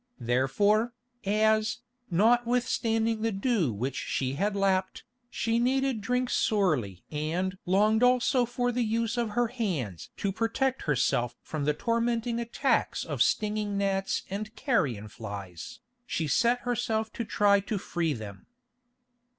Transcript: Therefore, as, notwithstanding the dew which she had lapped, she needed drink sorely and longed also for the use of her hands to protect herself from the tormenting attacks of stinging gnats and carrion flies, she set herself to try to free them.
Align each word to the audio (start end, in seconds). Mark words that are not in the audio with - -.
Therefore, 0.19 0.95
as, 1.27 1.81
notwithstanding 2.09 3.21
the 3.21 3.31
dew 3.31 3.71
which 3.71 3.95
she 3.97 4.33
had 4.33 4.55
lapped, 4.55 5.03
she 5.29 5.59
needed 5.59 6.01
drink 6.01 6.31
sorely 6.31 7.03
and 7.11 7.59
longed 7.67 8.01
also 8.01 8.43
for 8.47 8.71
the 8.71 8.81
use 8.81 9.15
of 9.15 9.29
her 9.37 9.49
hands 9.49 10.09
to 10.17 10.31
protect 10.31 10.81
herself 10.81 11.35
from 11.43 11.65
the 11.65 11.75
tormenting 11.75 12.39
attacks 12.39 13.03
of 13.05 13.21
stinging 13.21 13.77
gnats 13.77 14.23
and 14.27 14.55
carrion 14.55 15.07
flies, 15.07 15.81
she 16.07 16.27
set 16.27 16.61
herself 16.61 17.13
to 17.13 17.23
try 17.23 17.59
to 17.59 17.77
free 17.77 18.13
them. 18.13 18.47